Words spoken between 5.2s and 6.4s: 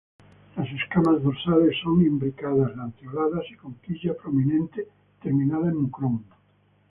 terminada en mucrón.